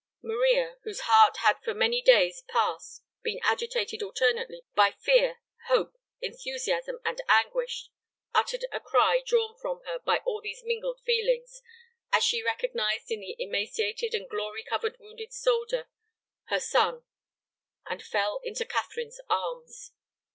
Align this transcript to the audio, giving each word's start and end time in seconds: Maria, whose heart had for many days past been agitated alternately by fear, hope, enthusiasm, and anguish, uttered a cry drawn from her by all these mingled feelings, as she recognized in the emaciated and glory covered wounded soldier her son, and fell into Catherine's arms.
Maria, 0.23 0.79
whose 0.83 1.01
heart 1.01 1.37
had 1.45 1.61
for 1.63 1.75
many 1.75 2.01
days 2.01 2.41
past 2.47 3.03
been 3.21 3.39
agitated 3.43 4.01
alternately 4.01 4.63
by 4.73 4.89
fear, 4.93 5.41
hope, 5.67 5.95
enthusiasm, 6.19 6.99
and 7.05 7.21
anguish, 7.29 7.91
uttered 8.33 8.65
a 8.71 8.79
cry 8.79 9.21
drawn 9.23 9.55
from 9.59 9.79
her 9.83 9.99
by 9.99 10.17
all 10.25 10.41
these 10.41 10.63
mingled 10.63 10.99
feelings, 11.01 11.61
as 12.11 12.23
she 12.23 12.41
recognized 12.41 13.11
in 13.11 13.19
the 13.19 13.35
emaciated 13.37 14.15
and 14.15 14.27
glory 14.27 14.63
covered 14.63 14.97
wounded 14.97 15.31
soldier 15.31 15.87
her 16.45 16.59
son, 16.59 17.03
and 17.85 18.01
fell 18.01 18.41
into 18.43 18.65
Catherine's 18.65 19.21
arms. 19.29 19.91